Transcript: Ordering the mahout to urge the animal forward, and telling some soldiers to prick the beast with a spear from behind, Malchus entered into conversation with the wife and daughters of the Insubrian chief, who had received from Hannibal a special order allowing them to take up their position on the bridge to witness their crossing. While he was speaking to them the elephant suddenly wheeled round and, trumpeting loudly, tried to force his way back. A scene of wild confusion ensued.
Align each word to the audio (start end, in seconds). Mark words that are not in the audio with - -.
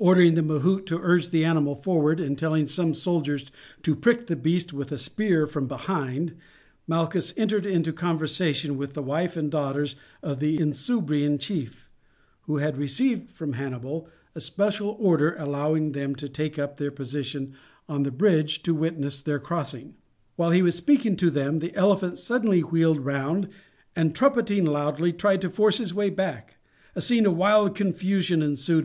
Ordering 0.00 0.34
the 0.34 0.42
mahout 0.42 0.84
to 0.86 0.98
urge 0.98 1.30
the 1.30 1.44
animal 1.44 1.76
forward, 1.76 2.18
and 2.18 2.36
telling 2.36 2.66
some 2.66 2.92
soldiers 2.92 3.52
to 3.84 3.94
prick 3.94 4.26
the 4.26 4.34
beast 4.34 4.72
with 4.72 4.90
a 4.90 4.98
spear 4.98 5.46
from 5.46 5.68
behind, 5.68 6.34
Malchus 6.88 7.32
entered 7.36 7.66
into 7.66 7.92
conversation 7.92 8.76
with 8.76 8.94
the 8.94 9.02
wife 9.04 9.36
and 9.36 9.48
daughters 9.48 9.94
of 10.24 10.40
the 10.40 10.58
Insubrian 10.58 11.38
chief, 11.38 11.88
who 12.48 12.56
had 12.56 12.76
received 12.78 13.30
from 13.30 13.52
Hannibal 13.52 14.08
a 14.34 14.40
special 14.40 14.96
order 14.98 15.36
allowing 15.38 15.92
them 15.92 16.16
to 16.16 16.28
take 16.28 16.58
up 16.58 16.76
their 16.76 16.90
position 16.90 17.54
on 17.88 18.02
the 18.02 18.10
bridge 18.10 18.64
to 18.64 18.74
witness 18.74 19.22
their 19.22 19.38
crossing. 19.38 19.94
While 20.34 20.50
he 20.50 20.62
was 20.62 20.74
speaking 20.74 21.14
to 21.18 21.30
them 21.30 21.60
the 21.60 21.76
elephant 21.76 22.18
suddenly 22.18 22.62
wheeled 22.62 22.98
round 23.04 23.48
and, 23.94 24.16
trumpeting 24.16 24.64
loudly, 24.66 25.12
tried 25.12 25.40
to 25.42 25.48
force 25.48 25.78
his 25.78 25.94
way 25.94 26.10
back. 26.10 26.56
A 26.96 27.00
scene 27.00 27.24
of 27.24 27.36
wild 27.36 27.76
confusion 27.76 28.42
ensued. 28.42 28.78